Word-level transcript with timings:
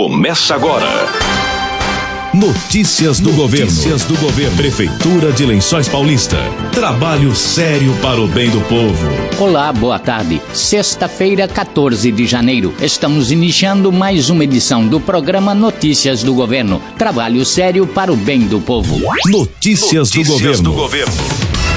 Começa 0.00 0.54
agora. 0.54 0.88
Notícias 2.32 3.20
do 3.20 3.24
Notícias 3.24 3.36
governo. 3.36 3.66
Notícias 3.66 4.04
do 4.04 4.16
governo. 4.16 4.56
Prefeitura 4.56 5.30
de 5.30 5.44
Lençóis 5.44 5.90
Paulista. 5.90 6.38
Trabalho 6.72 7.36
sério 7.36 7.94
para 8.00 8.18
o 8.18 8.26
bem 8.26 8.48
do 8.48 8.62
povo. 8.62 9.06
Olá, 9.38 9.70
boa 9.70 9.98
tarde. 9.98 10.40
Sexta-feira, 10.54 11.46
14 11.46 12.10
de 12.10 12.26
janeiro. 12.26 12.74
Estamos 12.80 13.30
iniciando 13.30 13.92
mais 13.92 14.30
uma 14.30 14.42
edição 14.42 14.86
do 14.86 14.98
programa 14.98 15.54
Notícias 15.54 16.22
do 16.22 16.32
Governo. 16.32 16.80
Trabalho 16.96 17.44
sério 17.44 17.86
para 17.86 18.10
o 18.10 18.16
bem 18.16 18.46
do 18.46 18.58
povo. 18.58 18.98
Notícias, 19.26 20.14
Notícias 20.14 20.16
do 20.16 20.32
governo. 20.32 20.62
do 20.62 20.72
governo. 20.72 21.12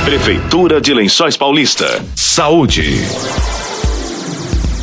Prefeitura 0.05 0.79
de 0.79 0.93
Lençóis 0.93 1.35
Paulista. 1.35 2.01
Saúde. 2.15 3.01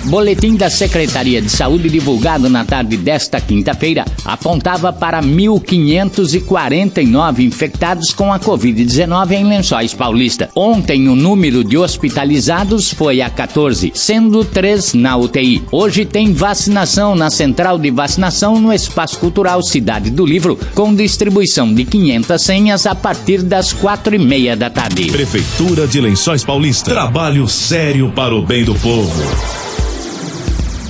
Boletim 0.05 0.57
da 0.57 0.71
Secretaria 0.71 1.43
de 1.43 1.51
Saúde 1.51 1.89
divulgado 1.89 2.49
na 2.49 2.65
tarde 2.65 2.97
desta 2.97 3.41
quinta-feira 3.41 4.05
apontava 4.25 4.93
para 4.93 5.23
1.549 5.23 7.41
infectados 7.41 8.13
com 8.13 8.33
a 8.33 8.41
Covid-19 8.41 9.33
em 9.33 9.45
Lençóis 9.45 9.93
Paulista. 9.93 10.49
Ontem 10.55 11.09
o 11.09 11.15
número 11.15 11.63
de 11.63 11.77
hospitalizados 11.77 12.93
foi 12.93 13.21
a 13.21 13.29
14, 13.29 13.93
sendo 13.95 14.45
3 14.45 14.95
na 14.95 15.17
UTI. 15.17 15.63
Hoje 15.71 16.05
tem 16.05 16.33
vacinação 16.33 17.15
na 17.15 17.31
Central 17.31 17.79
de 17.79 17.91
Vacinação 17.91 18.59
no 18.59 18.73
Espaço 18.73 19.19
Cultural 19.19 19.63
Cidade 19.63 20.11
do 20.11 20.25
Livro, 20.25 20.59
com 20.75 20.95
distribuição 20.95 21.73
de 21.73 21.85
500 21.85 22.43
senhas 22.43 22.87
a 22.87 22.95
partir 22.95 23.43
das 23.43 23.73
quatro 23.73 24.15
e 24.15 24.19
meia 24.19 24.57
da 24.57 24.71
tarde. 24.71 25.11
Prefeitura 25.11 25.87
de 25.87 26.01
Lençóis 26.01 26.45
Paulista. 26.45 26.91
Trabalho 26.91 27.47
sério 27.49 28.11
para 28.13 28.35
o 28.35 28.43
bem 28.43 28.65
do 28.65 28.75
povo. 28.77 29.60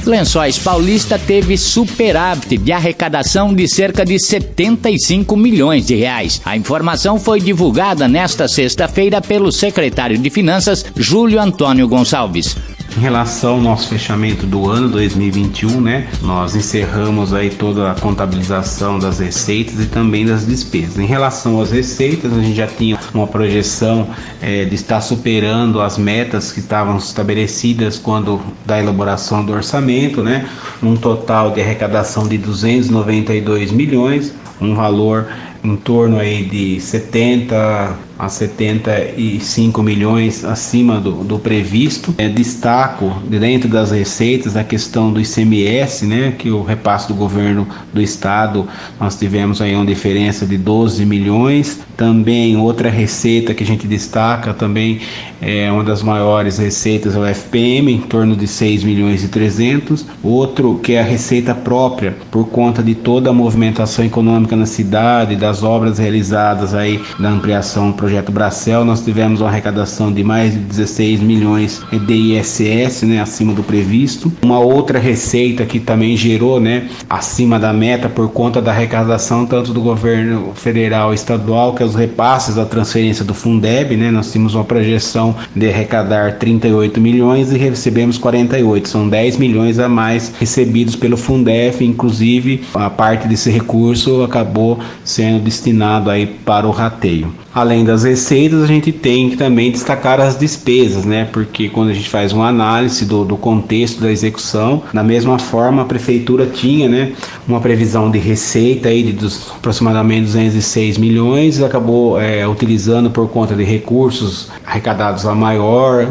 Lençóis 0.07 0.59
Paulista 0.59 1.19
teve 1.19 1.57
superávit 1.57 2.57
de 2.57 2.73
arrecadação 2.73 3.55
de 3.55 3.69
cerca 3.69 4.05
de 4.05 4.19
75 4.19 5.37
milhões 5.37 5.87
de 5.87 5.95
reais. 5.95 6.41
A 6.45 6.57
informação 6.57 7.19
foi 7.19 7.41
divulgada 7.41 8.09
nesta 8.09 8.49
sexta-feira 8.49 9.21
pelo 9.21 9.53
secretário 9.53 10.19
de 10.19 10.31
Finanças, 10.31 10.85
Júlio 10.97 11.41
Antônio 11.41 11.87
Gonçalves. 11.87 12.57
Em 12.97 13.01
relação 13.01 13.55
ao 13.55 13.61
nosso 13.61 13.89
fechamento 13.89 14.47
do 14.47 14.69
ano 14.69 14.89
2021, 14.89 15.81
né, 15.81 16.09
nós 16.23 16.57
encerramos 16.57 17.33
aí 17.33 17.49
toda 17.49 17.93
a 17.93 17.95
contabilização 17.95 18.99
das 18.99 19.21
receitas 19.21 19.81
e 19.81 19.87
também 19.87 20.27
das 20.27 20.45
despesas. 20.45 20.99
Em 20.99 21.07
relação 21.07 21.61
às 21.61 21.71
receitas, 21.71 22.33
a 22.37 22.41
gente 22.43 22.57
já 22.57 22.67
tinha 22.67 22.99
uma 23.15 23.29
projeção 23.29 24.09
é, 24.43 24.65
de 24.65 24.75
estar 24.75 25.01
superando 25.01 25.81
as 25.81 25.97
metas 25.97 26.51
que 26.51 26.59
estavam 26.59 26.97
estabelecidas 26.99 27.97
quando 27.97 28.41
da 28.67 28.79
elaboração 28.79 29.45
do 29.45 29.53
orçamento, 29.53 30.23
né, 30.23 30.49
um 30.83 30.97
total 30.97 31.53
de 31.53 31.61
arrecadação 31.61 32.27
de 32.27 32.37
292 32.39 33.71
milhões, 33.71 34.35
um 34.61 34.75
valor 34.75 35.29
em 35.63 35.77
torno 35.77 36.19
aí 36.19 36.45
de 36.45 36.81
70 36.81 38.10
a 38.21 38.29
75 38.29 39.83
milhões 39.83 40.45
acima 40.45 41.01
do, 41.01 41.25
do 41.25 41.39
previsto. 41.39 42.15
É, 42.19 42.29
destaco 42.29 43.11
dentro 43.25 43.69
das 43.69 43.91
receitas 43.91 44.57
a 44.57 44.63
questão 44.63 45.13
do 45.13 45.21
ICMS, 45.21 46.07
né, 46.07 46.35
que 46.39 46.51
o 46.51 46.63
repasse 46.63 47.09
do 47.09 47.15
governo 47.15 47.67
do 47.93 48.01
estado 48.01 48.69
nós 48.99 49.19
tivemos 49.19 49.61
aí 49.63 49.75
uma 49.75 49.87
diferença 49.87 50.47
de 50.47 50.59
12 50.59 51.05
milhões. 51.07 51.81
Também 51.97 52.57
outra 52.57 52.91
receita 52.91 53.55
que 53.55 53.63
a 53.63 53.67
gente 53.67 53.87
destaca 53.87 54.53
também 54.53 55.01
é 55.41 55.73
uma 55.73 55.83
das 55.83 56.03
maiores 56.03 56.59
receitas 56.59 57.17
é 57.17 57.19
o 57.19 57.25
FPM, 57.25 57.93
em 57.93 58.01
torno 58.01 58.37
de 58.37 58.47
6 58.47 58.85
milhões 58.85 59.25
e 59.25 59.29
300. 59.29 60.05
Outro 60.23 60.79
que 60.83 60.93
é 60.93 61.01
a 61.01 61.05
receita 61.05 61.55
própria, 61.55 62.15
por 62.31 62.49
conta 62.49 62.83
de 62.83 62.95
toda 62.95 63.31
a 63.31 63.33
movimentação 63.33 64.05
econômica 64.05 64.55
na 64.55 64.67
cidade, 64.67 65.37
das 65.37 65.63
obras 65.63 65.99
realizadas 65.99 66.75
aí 66.75 67.03
da 67.19 67.31
ampliação 67.31 67.91
do 67.91 67.97
projeto 68.11 68.33
Bracel, 68.33 68.85
nós 68.85 69.05
tivemos 69.05 69.41
uma 69.41 69.49
arrecadação 69.49 70.13
de 70.13 70.25
mais 70.25 70.53
de 70.53 70.59
16 70.59 71.21
milhões 71.21 71.81
de 71.93 72.13
ISS, 72.13 73.05
né, 73.05 73.21
acima 73.21 73.53
do 73.53 73.63
previsto. 73.63 74.33
Uma 74.43 74.59
outra 74.59 74.99
receita 74.99 75.65
que 75.65 75.79
também 75.79 76.17
gerou, 76.17 76.59
né, 76.59 76.89
acima 77.09 77.57
da 77.57 77.73
meta 77.73 78.09
por 78.09 78.29
conta 78.31 78.61
da 78.61 78.73
arrecadação 78.73 79.47
tanto 79.47 79.73
do 79.73 79.81
governo 79.81 80.51
federal 80.57 81.13
e 81.13 81.15
estadual, 81.15 81.73
que 81.73 81.85
é 81.85 81.87
os 81.87 81.95
repasses 81.95 82.57
da 82.57 82.65
transferência 82.65 83.25
do 83.25 83.33
Fundeb, 83.33 83.97
né, 83.97 84.11
nós 84.11 84.33
tínhamos 84.33 84.57
uma 84.57 84.65
projeção 84.65 85.37
de 85.55 85.69
arrecadar 85.69 86.33
38 86.33 87.01
milhões 87.01 87.53
e 87.53 87.59
recebemos 87.59 88.19
48, 88.19 88.89
são 88.89 89.09
10 89.09 89.37
milhões 89.37 89.79
a 89.79 89.89
mais 89.89 90.33
recebidos 90.41 90.97
pelo 90.97 91.17
Fundef, 91.17 91.85
inclusive 91.85 92.65
a 92.75 92.91
parte 92.91 93.29
desse 93.29 93.51
recurso 93.51 94.25
acabou 94.25 94.81
sendo 95.05 95.45
destinado 95.45 96.11
aí 96.11 96.27
para 96.27 96.67
o 96.67 96.73
rateio. 96.73 97.33
Além 97.53 97.85
das 97.85 98.05
receitas, 98.05 98.63
a 98.63 98.67
gente 98.67 98.93
tem 98.93 99.31
que 99.31 99.37
também 99.37 99.73
destacar 99.73 100.21
as 100.21 100.39
despesas, 100.39 101.05
né? 101.05 101.29
Porque 101.33 101.69
quando 101.69 101.91
a 101.91 101.93
gente 101.93 102.09
faz 102.09 102.33
uma 102.33 102.47
análise 102.47 103.05
do, 103.05 103.25
do 103.25 103.37
contexto 103.37 104.01
da 104.01 104.11
execução, 104.11 104.83
da 104.95 105.03
mesma 105.03 105.37
forma 105.39 105.83
a 105.83 105.85
prefeitura 105.85 106.47
tinha, 106.47 106.89
né, 106.89 107.13
uma 107.49 107.61
previsão 107.61 108.09
de 108.11 108.19
receita 108.19 108.89
aí 108.89 109.03
de 109.03 109.13
dos, 109.13 109.51
aproximadamente 109.51 110.27
206 110.27 110.97
milhões, 110.97 111.61
acabou 111.61 112.21
é, 112.21 112.47
utilizando 112.47 113.11
por 113.11 113.29
conta 113.29 113.55
de 113.55 113.65
recursos 113.65 114.49
arrecadados 114.65 115.27
a 115.27 115.35
maior, 115.35 116.07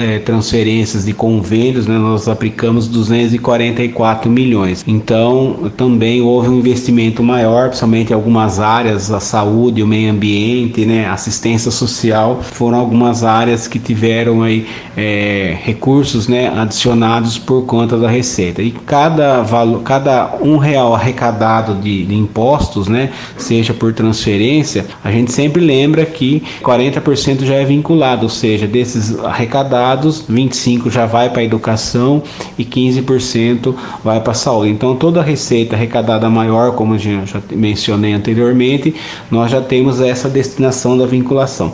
é, 0.00 0.18
transferências 0.18 1.04
de 1.04 1.12
convênios, 1.12 1.86
né, 1.86 1.96
nós 1.96 2.28
aplicamos 2.28 2.88
244 2.88 4.28
milhões. 4.28 4.84
Então, 4.86 5.70
também 5.76 6.20
houve 6.20 6.48
um 6.48 6.58
investimento 6.58 7.22
maior, 7.22 7.68
principalmente 7.68 8.10
em 8.10 8.14
algumas 8.14 8.58
áreas, 8.58 9.10
a 9.12 9.20
saúde, 9.20 9.82
o 9.82 9.86
meio 9.86 10.10
ambiente 10.10 10.79
né, 10.84 11.08
assistência 11.08 11.70
social, 11.70 12.40
foram 12.42 12.78
algumas 12.78 13.24
áreas 13.24 13.68
que 13.68 13.78
tiveram 13.78 14.42
aí 14.42 14.66
é, 14.96 15.56
recursos 15.62 16.28
né, 16.28 16.48
adicionados 16.48 17.38
por 17.38 17.62
conta 17.66 17.96
da 17.96 18.08
receita. 18.08 18.62
E 18.62 18.70
cada, 18.70 19.42
valor, 19.42 19.82
cada 19.82 20.36
um 20.40 20.56
real 20.56 20.94
arrecadado 20.94 21.74
de, 21.74 22.04
de 22.04 22.14
impostos, 22.14 22.88
né, 22.88 23.10
seja 23.36 23.72
por 23.74 23.92
transferência, 23.92 24.86
a 25.04 25.10
gente 25.10 25.32
sempre 25.32 25.62
lembra 25.62 26.04
que 26.04 26.42
40% 26.62 27.44
já 27.44 27.54
é 27.54 27.64
vinculado, 27.64 28.24
ou 28.24 28.28
seja, 28.30 28.66
desses 28.66 29.18
arrecadados, 29.18 30.24
25% 30.28 30.90
já 30.90 31.06
vai 31.06 31.30
para 31.30 31.40
a 31.40 31.44
educação 31.44 32.22
e 32.58 32.64
15% 32.64 33.74
vai 34.02 34.20
para 34.20 34.32
a 34.32 34.34
saúde. 34.34 34.70
Então 34.70 34.96
toda 34.96 35.22
receita 35.22 35.76
arrecadada 35.76 36.28
maior, 36.28 36.72
como 36.72 36.98
já 36.98 37.22
mencionei 37.50 38.12
anteriormente, 38.12 38.94
nós 39.30 39.50
já 39.50 39.60
temos 39.60 40.00
essa 40.00 40.28
destinação 40.28 40.69
da 40.96 41.06
vinculação. 41.06 41.72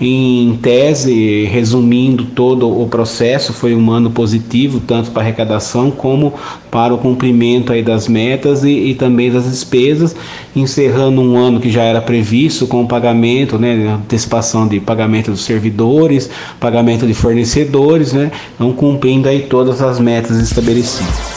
Em 0.00 0.58
tese, 0.60 1.44
resumindo 1.44 2.24
todo 2.24 2.68
o 2.68 2.88
processo, 2.88 3.52
foi 3.52 3.76
um 3.76 3.92
ano 3.92 4.10
positivo, 4.10 4.80
tanto 4.80 5.12
para 5.12 5.22
a 5.22 5.24
arrecadação 5.24 5.90
como 5.90 6.34
para 6.68 6.92
o 6.92 6.98
cumprimento 6.98 7.72
aí 7.72 7.80
das 7.80 8.08
metas 8.08 8.64
e, 8.64 8.70
e 8.70 8.94
também 8.94 9.30
das 9.30 9.44
despesas, 9.44 10.16
encerrando 10.54 11.20
um 11.20 11.36
ano 11.36 11.60
que 11.60 11.70
já 11.70 11.82
era 11.82 12.02
previsto 12.02 12.66
com 12.66 12.82
o 12.82 12.88
pagamento, 12.88 13.56
né, 13.56 13.86
antecipação 13.94 14.66
de 14.66 14.80
pagamento 14.80 15.30
dos 15.30 15.44
servidores, 15.44 16.28
pagamento 16.58 17.06
de 17.06 17.14
fornecedores, 17.14 18.12
né, 18.12 18.32
então 18.54 18.72
cumprindo 18.72 19.28
aí 19.28 19.42
todas 19.42 19.80
as 19.80 20.00
metas 20.00 20.36
estabelecidas. 20.38 21.33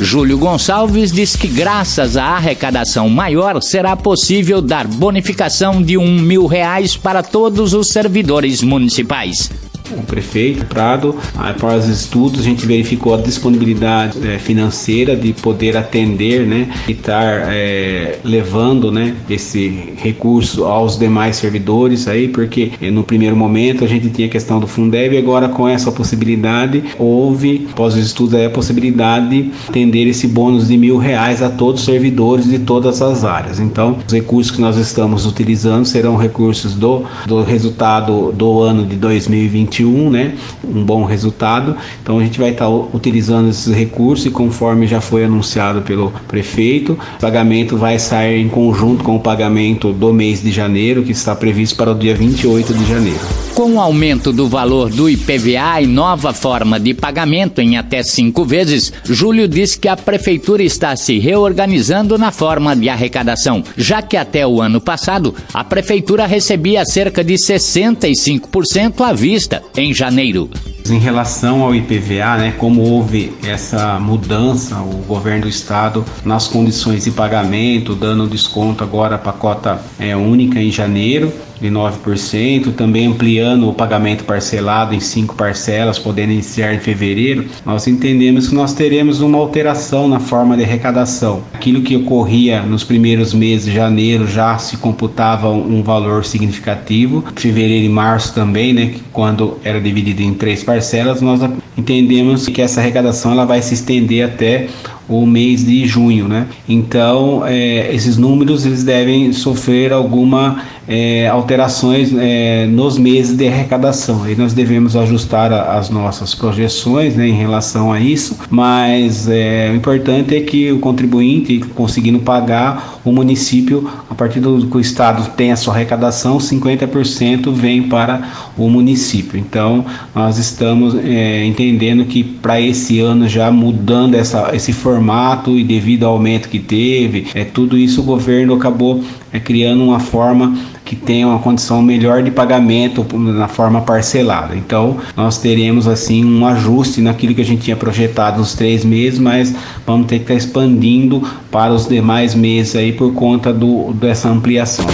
Júlio 0.00 0.38
Gonçalves 0.38 1.12
diz 1.12 1.36
que, 1.36 1.46
graças 1.46 2.16
à 2.16 2.24
arrecadação 2.24 3.08
maior, 3.08 3.60
será 3.62 3.94
possível 3.94 4.62
dar 4.62 4.86
bonificação 4.86 5.82
de 5.82 5.98
um 5.98 6.18
mil 6.18 6.46
reais 6.46 6.96
para 6.96 7.22
todos 7.22 7.74
os 7.74 7.88
servidores 7.88 8.62
municipais 8.62 9.50
o 9.96 10.02
prefeito 10.02 10.66
Prado, 10.66 11.16
após 11.36 11.84
os 11.84 12.02
estudos, 12.02 12.40
a 12.40 12.42
gente 12.42 12.66
verificou 12.66 13.14
a 13.14 13.16
disponibilidade 13.16 14.18
é, 14.26 14.38
financeira 14.38 15.16
de 15.16 15.32
poder 15.32 15.76
atender, 15.76 16.46
né, 16.46 16.68
e 16.88 16.92
estar 16.92 17.48
é, 17.48 18.18
levando, 18.24 18.90
né, 18.92 19.14
esse 19.28 19.94
recurso 19.96 20.64
aos 20.64 20.98
demais 20.98 21.36
servidores 21.36 22.06
aí, 22.08 22.28
porque 22.28 22.72
é, 22.80 22.90
no 22.90 23.02
primeiro 23.02 23.36
momento 23.36 23.84
a 23.84 23.88
gente 23.88 24.08
tinha 24.10 24.28
a 24.28 24.30
questão 24.30 24.60
do 24.60 24.66
Fundeb 24.66 25.14
e 25.14 25.18
agora 25.18 25.48
com 25.48 25.68
essa 25.68 25.90
possibilidade 25.90 26.82
houve, 26.98 27.68
após 27.70 27.94
os 27.94 28.04
estudos, 28.06 28.34
aí, 28.34 28.46
a 28.46 28.50
possibilidade 28.50 29.28
de 29.28 29.50
atender 29.68 30.06
esse 30.06 30.26
bônus 30.26 30.68
de 30.68 30.76
mil 30.76 30.98
reais 30.98 31.42
a 31.42 31.48
todos 31.48 31.80
os 31.80 31.86
servidores 31.86 32.48
de 32.48 32.58
todas 32.58 33.02
as 33.02 33.24
áreas. 33.24 33.60
Então, 33.60 33.98
os 34.06 34.12
recursos 34.12 34.54
que 34.54 34.60
nós 34.60 34.76
estamos 34.76 35.26
utilizando 35.26 35.84
serão 35.84 36.16
recursos 36.16 36.74
do, 36.74 37.04
do 37.26 37.42
resultado 37.42 38.32
do 38.32 38.60
ano 38.60 38.84
de 38.84 38.96
2021 38.96 39.79
2021, 39.80 40.10
né, 40.10 40.34
um 40.64 40.84
bom 40.84 41.04
resultado. 41.04 41.76
Então 42.02 42.18
a 42.18 42.22
gente 42.22 42.38
vai 42.38 42.50
estar 42.50 42.68
utilizando 42.68 43.50
esses 43.50 43.74
recursos 43.74 44.26
e 44.26 44.30
conforme 44.30 44.86
já 44.86 45.00
foi 45.00 45.24
anunciado 45.24 45.82
pelo 45.82 46.12
prefeito, 46.28 46.92
o 46.92 47.20
pagamento 47.20 47.76
vai 47.76 47.98
sair 47.98 48.40
em 48.40 48.48
conjunto 48.48 49.02
com 49.04 49.16
o 49.16 49.20
pagamento 49.20 49.92
do 49.92 50.12
mês 50.12 50.42
de 50.42 50.50
janeiro, 50.50 51.02
que 51.02 51.12
está 51.12 51.34
previsto 51.34 51.76
para 51.76 51.92
o 51.92 51.94
dia 51.94 52.14
28 52.14 52.74
de 52.74 52.86
janeiro. 52.86 53.20
Com 53.54 53.74
o 53.74 53.80
aumento 53.80 54.32
do 54.32 54.48
valor 54.48 54.88
do 54.88 55.08
IPVA 55.08 55.82
e 55.82 55.86
nova 55.86 56.32
forma 56.32 56.78
de 56.78 56.94
pagamento 56.94 57.60
em 57.60 57.76
até 57.76 58.02
cinco 58.02 58.44
vezes, 58.44 58.92
Júlio 59.04 59.46
disse 59.46 59.78
que 59.78 59.88
a 59.88 59.96
prefeitura 59.96 60.62
está 60.62 60.94
se 60.96 61.18
reorganizando 61.18 62.16
na 62.16 62.30
forma 62.30 62.74
de 62.74 62.88
arrecadação, 62.88 63.62
já 63.76 64.00
que 64.00 64.16
até 64.16 64.46
o 64.46 64.60
ano 64.62 64.80
passado 64.80 65.34
a 65.52 65.64
prefeitura 65.64 66.26
recebia 66.26 66.84
cerca 66.84 67.22
de 67.22 67.34
65% 67.34 69.00
à 69.02 69.12
vista 69.12 69.62
em 69.76 69.92
janeiro. 69.92 70.50
Em 70.88 70.98
relação 70.98 71.62
ao 71.62 71.74
IPVA, 71.74 72.36
né, 72.36 72.54
como 72.58 72.82
houve 72.82 73.32
essa 73.44 73.98
mudança, 74.00 74.76
o 74.80 75.04
governo 75.06 75.42
do 75.42 75.48
estado 75.48 76.04
nas 76.24 76.48
condições 76.48 77.04
de 77.04 77.10
pagamento, 77.10 77.94
dando 77.94 78.26
desconto 78.26 78.82
agora 78.82 79.14
a 79.14 79.32
cota 79.32 79.80
é, 79.98 80.16
única 80.16 80.60
em 80.60 80.70
janeiro, 80.70 81.32
de 81.60 81.68
9%, 81.68 82.74
também 82.74 83.06
ampliando 83.06 83.68
o 83.68 83.74
pagamento 83.74 84.24
parcelado 84.24 84.94
em 84.94 85.00
cinco 85.00 85.34
parcelas, 85.34 85.98
podendo 85.98 86.32
iniciar 86.32 86.74
em 86.74 86.78
fevereiro, 86.78 87.46
nós 87.64 87.86
entendemos 87.86 88.48
que 88.48 88.54
nós 88.54 88.72
teremos 88.72 89.20
uma 89.20 89.38
alteração 89.38 90.08
na 90.08 90.18
forma 90.18 90.56
de 90.56 90.64
arrecadação. 90.64 91.42
Aquilo 91.52 91.82
que 91.82 91.96
ocorria 91.96 92.62
nos 92.62 92.82
primeiros 92.82 93.34
meses 93.34 93.66
de 93.66 93.72
janeiro 93.72 94.26
já 94.26 94.56
se 94.58 94.76
computava 94.76 95.50
um 95.50 95.82
valor 95.82 96.24
significativo, 96.24 97.24
fevereiro 97.36 97.84
e 97.84 97.88
março 97.88 98.34
também, 98.34 98.72
né, 98.72 98.94
quando 99.12 99.58
era 99.62 99.80
dividido 99.80 100.22
em 100.22 100.32
três 100.32 100.64
parcelas, 100.64 101.20
nós 101.20 101.40
entendemos 101.76 102.48
que 102.48 102.62
essa 102.62 102.80
arrecadação 102.80 103.32
ela 103.32 103.44
vai 103.44 103.60
se 103.60 103.74
estender 103.74 104.24
até 104.24 104.68
o 105.08 105.26
mês 105.26 105.64
de 105.64 105.86
junho, 105.86 106.28
né? 106.28 106.46
Então, 106.68 107.42
é, 107.44 107.92
esses 107.92 108.16
números 108.16 108.64
eles 108.64 108.84
devem 108.84 109.32
sofrer 109.32 109.92
alguma 109.92 110.62
é, 110.90 111.28
alterações 111.28 112.12
é, 112.18 112.66
nos 112.66 112.98
meses 112.98 113.36
de 113.36 113.46
arrecadação. 113.46 114.24
Aí 114.24 114.34
nós 114.34 114.52
devemos 114.52 114.96
ajustar 114.96 115.52
a, 115.52 115.78
as 115.78 115.88
nossas 115.88 116.34
projeções 116.34 117.14
né, 117.14 117.28
em 117.28 117.32
relação 117.32 117.92
a 117.92 118.00
isso, 118.00 118.36
mas 118.50 119.28
é, 119.28 119.70
o 119.72 119.76
importante 119.76 120.34
é 120.34 120.40
que 120.40 120.72
o 120.72 120.80
contribuinte, 120.80 121.60
conseguindo 121.76 122.18
pagar, 122.18 122.98
o 123.04 123.12
município, 123.12 123.88
a 124.10 124.14
partir 124.14 124.40
do 124.40 124.66
que 124.66 124.76
o 124.76 124.80
Estado 124.80 125.30
tem 125.36 125.52
a 125.52 125.56
sua 125.56 125.74
arrecadação, 125.74 126.38
50% 126.38 127.52
vem 127.52 127.84
para 127.84 128.28
o 128.58 128.68
município. 128.68 129.38
Então, 129.38 129.86
nós 130.12 130.38
estamos 130.38 130.96
é, 130.96 131.44
entendendo 131.44 132.04
que 132.04 132.24
para 132.24 132.60
esse 132.60 132.98
ano 132.98 133.28
já 133.28 133.50
mudando 133.50 134.16
essa, 134.16 134.50
esse 134.54 134.72
formato 134.72 135.56
e 135.56 135.62
devido 135.62 136.04
ao 136.04 136.14
aumento 136.14 136.48
que 136.48 136.58
teve, 136.58 137.28
é, 137.32 137.44
tudo 137.44 137.78
isso 137.78 138.00
o 138.00 138.04
governo 138.04 138.54
acabou 138.54 139.02
é, 139.32 139.38
criando 139.38 139.84
uma 139.84 140.00
forma 140.00 140.58
que 140.90 140.96
tenha 140.96 141.28
uma 141.28 141.38
condição 141.38 141.80
melhor 141.80 142.20
de 142.20 142.32
pagamento 142.32 143.06
na 143.16 143.46
forma 143.46 143.80
parcelada. 143.80 144.56
Então, 144.56 144.96
nós 145.16 145.38
teremos 145.38 145.86
assim 145.86 146.24
um 146.24 146.44
ajuste 146.44 147.00
naquilo 147.00 147.32
que 147.32 147.40
a 147.40 147.44
gente 147.44 147.62
tinha 147.62 147.76
projetado 147.76 148.40
nos 148.40 148.54
três 148.54 148.84
meses, 148.84 149.20
mas 149.20 149.54
vamos 149.86 150.08
ter 150.08 150.16
que 150.16 150.24
estar 150.24 150.34
expandindo 150.34 151.22
para 151.48 151.72
os 151.72 151.86
demais 151.86 152.34
meses 152.34 152.74
aí 152.74 152.92
por 152.92 153.14
conta 153.14 153.52
do, 153.52 153.92
dessa 153.92 154.28
ampliação. 154.28 154.84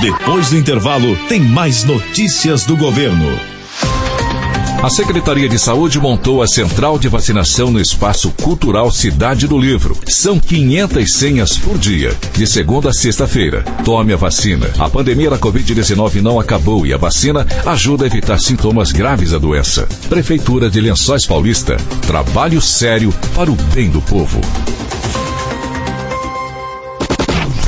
Depois 0.00 0.48
do 0.48 0.56
intervalo, 0.56 1.14
tem 1.28 1.40
mais 1.40 1.84
notícias 1.84 2.64
do 2.64 2.74
governo. 2.74 3.55
A 4.82 4.90
Secretaria 4.90 5.48
de 5.48 5.58
Saúde 5.58 5.98
montou 5.98 6.42
a 6.42 6.46
central 6.46 6.98
de 6.98 7.08
vacinação 7.08 7.70
no 7.70 7.80
Espaço 7.80 8.30
Cultural 8.42 8.90
Cidade 8.90 9.48
do 9.48 9.58
Livro. 9.58 9.96
São 10.06 10.38
500 10.38 11.12
senhas 11.12 11.56
por 11.56 11.78
dia, 11.78 12.14
de 12.34 12.46
segunda 12.46 12.90
a 12.90 12.92
sexta-feira. 12.92 13.62
Tome 13.84 14.12
a 14.12 14.16
vacina. 14.16 14.70
A 14.78 14.88
pandemia 14.88 15.30
da 15.30 15.38
Covid-19 15.38 16.20
não 16.20 16.38
acabou 16.38 16.86
e 16.86 16.92
a 16.92 16.98
vacina 16.98 17.46
ajuda 17.64 18.04
a 18.04 18.06
evitar 18.06 18.38
sintomas 18.38 18.92
graves 18.92 19.30
da 19.30 19.38
doença. 19.38 19.88
Prefeitura 20.08 20.70
de 20.70 20.80
Lençóis 20.80 21.26
Paulista. 21.26 21.76
Trabalho 22.06 22.60
sério 22.60 23.12
para 23.34 23.50
o 23.50 23.56
bem 23.74 23.88
do 23.88 24.02
povo. 24.02 24.40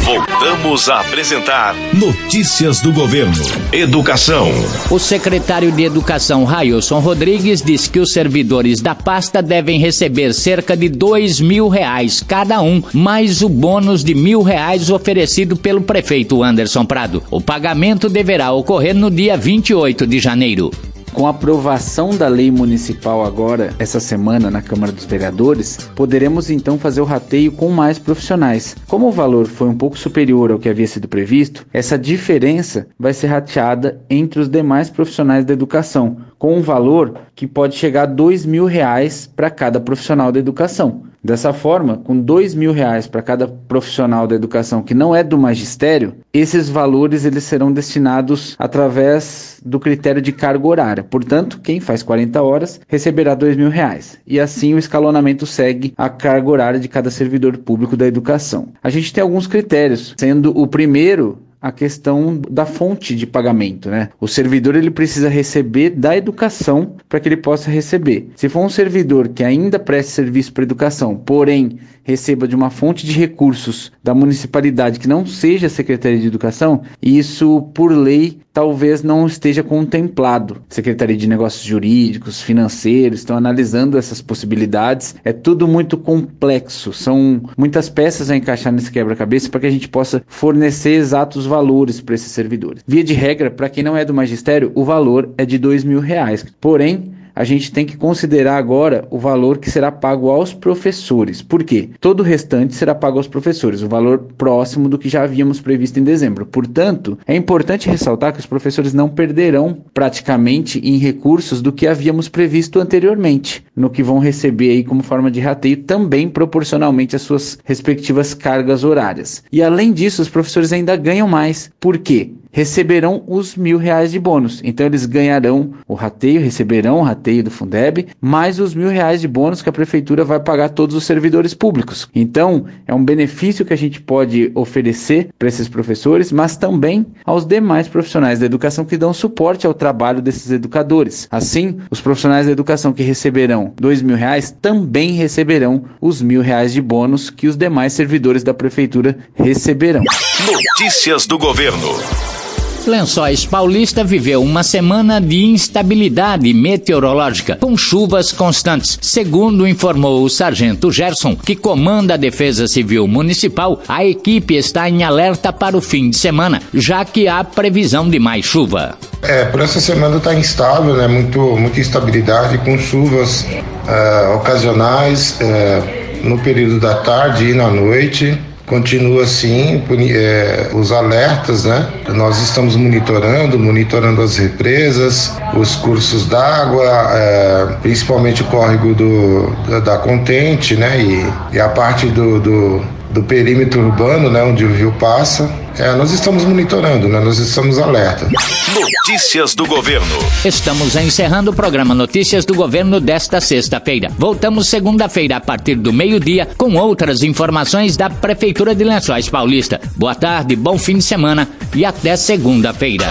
Voltamos 0.09 0.89
a 0.89 1.01
apresentar 1.01 1.75
Notícias 1.93 2.81
do 2.81 2.91
Governo. 2.95 3.45
Educação. 3.71 4.49
O 4.91 4.99
secretário 4.99 5.71
de 5.71 5.83
Educação, 5.83 6.45
Railson 6.45 6.99
Rodrigues, 6.99 7.61
diz 7.61 7.87
que 7.87 8.01
os 8.01 8.15
servidores 8.15 8.81
da 8.81 8.95
pasta 8.95 9.43
devem 9.43 9.79
receber 9.79 10.33
cerca 10.33 10.75
de 10.75 10.89
dois 10.89 11.43
mil 11.43 11.69
reais 11.69 12.25
cada 12.27 12.63
um, 12.63 12.83
mais 12.95 13.43
o 13.43 13.51
bônus 13.51 14.03
de 14.03 14.15
mil 14.15 14.41
reais 14.41 14.89
oferecido 14.89 15.59
pelo 15.59 15.83
prefeito 15.83 16.43
Anderson 16.43 16.87
Prado. 16.87 17.23
O 17.31 17.39
pagamento 17.39 18.09
deverá 18.09 18.51
ocorrer 18.51 18.95
no 18.95 19.11
dia 19.11 19.37
28 19.37 20.07
de 20.07 20.19
janeiro. 20.19 20.71
Com 21.13 21.27
a 21.27 21.31
aprovação 21.31 22.17
da 22.17 22.29
lei 22.29 22.51
municipal 22.51 23.25
agora, 23.25 23.75
essa 23.79 23.99
semana, 23.99 24.51
na 24.51 24.63
Câmara 24.63 24.93
dos 24.93 25.05
Vereadores, 25.05 25.77
poderemos 25.97 26.49
então 26.51 26.79
fazer 26.79 27.01
o 27.01 27.05
rateio 27.05 27.51
com 27.51 27.71
mais 27.71 27.99
profissionais. 27.99 28.77
Como 28.87 29.09
o 29.09 29.13
valor 29.13 29.47
foi 29.47 29.69
um 29.69 29.77
pouco 29.77 29.99
superior 29.99 30.53
ao 30.53 30.59
que 30.59 30.69
havia 30.69 30.87
sido 30.87 31.09
previsto, 31.09 31.67
essa 31.73 31.99
diferença 31.99 32.87
vai 32.99 33.13
ser 33.13 33.27
rateada 33.29 34.01
entre 34.09 34.41
os 34.41 34.49
demais 34.49 34.91
profissionais 34.91 35.45
da 35.45 35.53
educação, 35.53 36.19
com 36.39 36.57
um 36.57 36.63
valor 36.63 37.15
que 37.35 37.47
pode 37.47 37.75
chegar 37.75 38.09
a 38.09 38.47
mil 38.47 38.67
reais 38.67 39.29
para 39.35 39.51
cada 39.51 39.81
profissional 39.81 40.31
da 40.31 40.39
educação. 40.39 41.03
Dessa 41.23 41.53
forma, 41.53 41.97
com 41.97 42.17
dois 42.17 42.55
mil 42.55 42.73
reais 42.73 43.07
para 43.07 43.23
cada 43.23 43.49
profissional 43.49 44.27
da 44.27 44.35
educação 44.35 44.83
que 44.83 44.95
não 44.95 45.15
é 45.15 45.25
do 45.25 45.37
magistério, 45.37 46.15
esses 46.33 46.69
valores 46.69 47.25
eles 47.25 47.45
serão 47.45 47.73
destinados 47.73 48.55
através 48.59 49.61
do 49.65 49.81
critério 49.81 50.23
de 50.23 50.33
carga 50.33 50.67
horária. 50.67 51.03
Portanto, 51.03 51.61
quem 51.63 51.81
faz 51.81 52.03
40 52.03 52.41
horas 52.43 52.81
receberá 52.87 53.35
dois 53.35 53.57
mil 53.57 53.69
reais. 53.69 54.19
E 54.27 54.39
assim 54.39 54.75
o 54.75 54.79
escalonamento 54.79 55.45
segue 55.45 55.93
a 55.97 56.09
carga 56.09 56.49
horária 56.49 56.81
de 56.81 56.89
cada 56.89 57.11
servidor 57.11 57.59
público 57.59 57.97
da 57.97 58.07
educação. 58.07 58.69
A 58.83 58.91
gente 58.91 59.13
tem 59.13 59.23
alguns 59.23 59.47
critérios, 59.47 60.15
sendo 60.17 60.57
o 60.57 60.67
primeiro 60.67 61.39
a 61.61 61.73
questão 61.73 62.41
da 62.49 62.65
fonte 62.65 63.17
de 63.17 63.27
pagamento, 63.27 63.91
né? 63.91 64.11
O 64.21 64.29
servidor 64.29 64.77
ele 64.77 64.91
precisa 64.91 65.29
receber 65.29 65.91
da 65.91 66.17
educação 66.17 66.97
para 67.09 67.19
que 67.19 67.29
ele 67.29 67.37
possa 67.37 67.71
receber. 67.71 68.31
Se 68.37 68.49
for 68.49 68.65
um 68.65 68.69
servidor 68.69 69.29
que 69.29 69.43
ainda 69.43 69.79
presta 69.79 70.13
serviço 70.13 70.53
para 70.53 70.63
educação, 70.63 71.17
porém 71.17 71.79
receba 72.09 72.49
de 72.49 72.57
uma 72.57 72.71
fonte 72.71 73.05
de 73.05 73.13
recursos 73.13 73.93
da 74.03 74.15
municipalidade 74.15 74.99
que 74.99 75.07
não 75.07 75.27
seja 75.27 75.67
a 75.67 75.71
Secretaria 75.71 76.19
de 76.19 76.27
Educação, 76.27 76.81
isso 77.03 77.69
por 77.75 77.93
lei 77.93 78.39
talvez 78.51 79.03
não 79.03 79.27
esteja 79.27 79.63
contemplado. 79.63 80.57
Secretaria 80.71 81.17
de 81.17 81.29
Negócios 81.29 81.63
Jurídicos, 81.63 82.41
Financeiros 82.41 83.21
estão 83.21 83.37
analisando 83.37 83.99
essas 83.99 84.23
possibilidades. 84.23 85.15
É 85.23 85.35
tudo 85.35 85.69
muito 85.69 85.99
complexo, 85.99 86.95
são 86.95 87.43
muitas 87.59 87.91
peças 87.91 88.31
a 88.31 88.37
encaixar 88.37 88.73
nesse 88.73 88.91
quebra-cabeça 88.91 89.51
para 89.51 89.61
que 89.61 89.67
a 89.67 89.71
gente 89.71 89.89
possa 89.89 90.23
fornecer 90.27 90.93
exatos 90.93 91.45
valores 91.45 92.01
para 92.01 92.15
esses 92.15 92.33
servidores. 92.33 92.83
Via 92.87 93.05
de 93.05 93.13
regra, 93.13 93.51
para 93.51 93.69
quem 93.69 93.85
não 93.85 93.97
é 93.97 94.05
do 94.05 94.15
magistério, 94.15 94.73
o 94.75 94.83
valor 94.83 95.31
é 95.37 95.45
de 95.45 95.59
dois 95.59 95.85
mil 95.85 96.01
reais. 96.01 96.45
Porém, 96.59 97.18
a 97.39 97.45
gente 97.45 97.71
tem 97.71 97.87
que 97.87 97.97
considerar 97.97 98.57
agora 98.57 99.07
o 99.13 99.17
valor 99.17 99.59
que 99.59 99.71
será 99.71 99.93
pago 99.93 100.29
aos 100.29 100.53
professores. 100.53 101.41
Por 101.41 101.63
quê? 101.63 101.91
Todo 102.01 102.19
o 102.19 102.25
restante 102.25 102.75
será 102.75 102.97
pago 102.97 103.17
aos 103.17 103.29
professores, 103.29 103.81
o 103.81 103.89
valor 103.89 104.19
próximo 104.37 104.89
do 104.89 104.99
que 104.99 105.09
já 105.09 105.23
havíamos 105.23 105.61
previsto 105.61 106.01
em 106.01 106.03
dezembro. 106.03 106.45
Portanto, 106.45 107.17
é 107.25 107.37
importante 107.37 107.89
ressaltar 107.89 108.33
que 108.33 108.41
os 108.41 108.47
professores 108.47 108.93
não 108.93 109.09
perderão 109.09 109.79
praticamente 109.95 110.81
em 110.81 110.99
recursos 110.99 111.63
do 111.63 111.73
que 111.73 111.87
havíamos 111.87 112.29
previsto 112.29 112.81
anteriormente, 112.81 113.65
no 113.77 113.89
que 113.89 114.03
vão 114.03 114.19
receber 114.19 114.71
aí 114.71 114.83
como 114.83 115.05
forma 115.05 115.31
de 115.31 115.39
rateio 115.39 115.77
também 115.77 116.29
proporcionalmente 116.29 117.15
às 117.15 117.23
suas 117.23 117.57
respectivas 117.65 118.35
cargas 118.35 118.83
horárias. 118.83 119.45
E 119.53 119.63
além 119.63 119.93
disso, 119.93 120.23
os 120.23 120.29
professores 120.29 120.73
ainda 120.73 120.97
ganham 120.97 121.29
mais. 121.29 121.71
Por 121.79 121.99
quê? 121.99 122.33
Receberão 122.59 123.23
os 123.29 123.55
mil 123.55 123.79
reais 123.79 124.11
de 124.11 124.19
bônus. 124.19 124.61
Então 124.65 124.85
eles 124.85 125.07
ganharão 125.07 125.75
o 125.87 125.95
rateio, 125.95 126.41
receberão 126.41 126.99
o 126.99 127.03
rateio 127.03 127.45
do 127.45 127.53
Fundeb, 127.53 128.09
mais 128.21 128.59
os 128.59 128.75
mil 128.75 128.89
reais 128.89 129.21
de 129.21 129.29
bônus 129.29 129.63
que 129.63 129.69
a 129.69 129.73
prefeitura 129.73 130.25
vai 130.25 130.41
pagar 130.41 130.71
todos 130.71 130.97
os 130.97 131.05
servidores 131.05 131.55
públicos. 131.55 132.09
Então 132.13 132.65
é 132.85 132.93
um 132.93 133.05
benefício 133.05 133.65
que 133.65 133.73
a 133.73 133.77
gente 133.77 134.01
pode 134.01 134.51
oferecer 134.57 135.29
para 135.39 135.47
esses 135.47 135.69
professores, 135.69 136.33
mas 136.33 136.57
também 136.57 137.07
aos 137.25 137.47
demais 137.47 137.87
profissionais 137.87 138.41
da 138.41 138.47
educação 138.47 138.85
que 138.85 138.97
dão 138.97 139.15
suporte 139.15 139.65
ao 139.65 139.73
trabalho 139.73 140.21
desses 140.21 140.51
educadores. 140.51 141.29
Assim, 141.31 141.79
os 141.93 142.01
profissionais 142.01 142.47
da 142.47 142.53
educação 142.53 142.93
que 142.93 143.05
receberão 143.05 143.73
dois 143.77 144.03
mil 144.03 144.17
reais 144.17 144.51
também 144.51 145.13
receberão 145.13 145.85
os 146.01 146.21
mil 146.21 146.43
reais 146.43 146.73
de 146.73 146.83
bônus 146.83 147.31
que 147.31 147.47
os 147.47 147.57
demais 147.57 147.93
servidores 147.93 148.43
da 148.43 148.53
prefeitura 148.53 149.17
receberão. 149.37 150.03
Notícias 150.45 151.25
do 151.25 151.39
governo. 151.39 152.48
Lençóis 152.89 153.45
Paulista 153.45 154.03
viveu 154.03 154.43
uma 154.43 154.63
semana 154.63 155.21
de 155.21 155.45
instabilidade 155.45 156.53
meteorológica, 156.55 157.57
com 157.57 157.77
chuvas 157.77 158.33
constantes. 158.33 158.99
Segundo 159.03 159.69
informou 159.69 160.25
o 160.25 160.31
sargento 160.31 160.91
Gerson, 160.91 161.37
que 161.37 161.55
comanda 161.55 162.15
a 162.15 162.17
Defesa 162.17 162.67
Civil 162.67 163.07
Municipal, 163.07 163.83
a 163.87 164.05
equipe 164.05 164.55
está 164.55 164.89
em 164.89 165.05
alerta 165.05 165.53
para 165.53 165.77
o 165.77 165.81
fim 165.83 166.09
de 166.09 166.17
semana, 166.17 166.63
já 166.73 167.05
que 167.05 167.29
há 167.29 167.45
previsão 167.45 168.09
de 168.09 168.19
mais 168.19 168.45
chuva. 168.45 168.97
É, 169.23 169.45
por 169.45 169.61
essa 169.61 169.81
semana 169.81 170.17
está 170.17 170.35
instável, 170.35 170.97
né? 170.97 171.07
Muito, 171.07 171.39
muita 171.57 171.81
instabilidade, 171.81 172.57
com 172.59 172.79
chuvas 172.79 173.43
uh, 173.43 174.37
ocasionais 174.37 175.39
uh, 175.41 176.27
no 176.27 176.39
período 176.39 176.81
da 176.81 176.95
tarde 176.95 177.51
e 177.51 177.55
na 177.55 177.69
noite 177.69 178.39
continua 178.69 179.25
assim 179.25 179.83
é, 180.11 180.71
os 180.73 180.93
alertas, 180.93 181.65
né? 181.65 181.89
Nós 182.15 182.41
estamos 182.41 182.77
monitorando, 182.77 183.59
monitorando 183.59 184.23
as 184.23 184.37
represas, 184.37 185.37
os 185.55 185.75
cursos 185.77 186.27
d'água, 186.27 186.85
é, 187.13 187.67
principalmente 187.83 188.43
o 188.43 188.45
córrego 188.47 188.95
do, 188.95 189.51
da, 189.69 189.81
da 189.81 189.99
Contente, 189.99 190.77
né? 190.77 191.01
E, 191.01 191.57
e 191.57 191.61
a 191.61 191.69
parte 191.69 192.07
do, 192.07 192.39
do, 192.39 192.83
do, 193.11 193.23
perímetro 193.23 193.81
urbano, 193.81 194.31
né? 194.31 194.43
Onde 194.43 194.65
o 194.65 194.73
rio 194.73 194.93
passa. 194.99 195.51
É, 195.79 195.95
nós 195.95 196.11
estamos 196.11 196.45
monitorando, 196.45 197.09
né? 197.09 197.21
Nós 197.21 197.39
estamos 197.39 197.79
alerta. 197.79 198.29
Notícias 198.75 199.55
do 199.55 199.65
governo. 199.65 200.19
Estamos 200.45 200.97
encerrando 200.97 201.53
o 201.53 201.55
programa 201.55 201.95
Notícias 201.95 202.45
do 202.45 202.53
Governo 202.53 203.01
desta 203.01 203.41
sexta-feira. 203.41 204.11
Voltamos 204.19 204.69
segunda-feira 204.69 205.37
a 205.37 205.41
partir 205.41 205.77
do 205.77 205.93
meio-dia 205.93 206.49
com 206.59 206.75
outras 206.75 207.23
informações 207.23 207.97
da 207.97 208.11
Prefeitura 208.11 208.75
de 208.75 208.83
Lençóis 208.83 209.29
Paulista. 209.29 209.81
Boa 209.95 210.17
tarde, 210.17 210.57
bom 210.57 210.77
fim 210.77 210.99
de 210.99 211.05
semana 211.05 211.49
e 211.75 211.85
até 211.85 212.17
segunda-feira. 212.17 213.07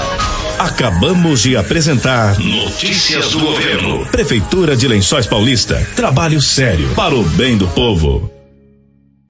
Acabamos 0.60 1.44
de 1.44 1.56
apresentar 1.56 2.38
Notícias 2.38 3.32
do 3.32 3.40
Governo. 3.40 4.06
Prefeitura 4.08 4.76
de 4.76 4.88
Lençóis 4.90 5.26
Paulista. 5.26 5.88
Trabalho 5.96 6.42
sério 6.42 6.90
para 6.96 7.16
o 7.16 7.24
bem 7.24 7.58
do 7.58 7.68
povo. 7.70 8.37